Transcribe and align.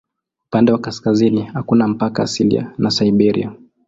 Upande 0.45 0.71
wa 0.71 0.77
kaskazini 0.79 1.41
hakuna 1.43 1.87
mpaka 1.87 2.23
asilia 2.23 2.73
na 2.77 2.91
Siberia. 2.91 3.51